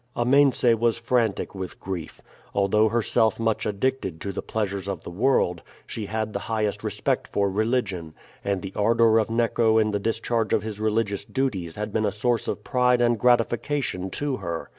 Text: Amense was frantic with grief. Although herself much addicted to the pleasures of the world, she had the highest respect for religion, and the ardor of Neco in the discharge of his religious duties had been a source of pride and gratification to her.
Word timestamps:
Amense 0.15 0.63
was 0.79 0.97
frantic 0.97 1.53
with 1.53 1.79
grief. 1.79 2.21
Although 2.55 2.89
herself 2.89 3.39
much 3.39 3.67
addicted 3.67 4.19
to 4.21 4.31
the 4.31 4.41
pleasures 4.41 4.87
of 4.87 5.03
the 5.03 5.11
world, 5.11 5.61
she 5.85 6.07
had 6.07 6.33
the 6.33 6.39
highest 6.39 6.83
respect 6.83 7.27
for 7.27 7.51
religion, 7.51 8.15
and 8.43 8.63
the 8.63 8.73
ardor 8.75 9.19
of 9.19 9.29
Neco 9.29 9.77
in 9.77 9.91
the 9.91 9.99
discharge 9.99 10.53
of 10.53 10.63
his 10.63 10.79
religious 10.79 11.23
duties 11.23 11.75
had 11.75 11.93
been 11.93 12.07
a 12.07 12.11
source 12.11 12.47
of 12.47 12.63
pride 12.63 12.99
and 12.99 13.19
gratification 13.19 14.09
to 14.09 14.37
her. 14.37 14.69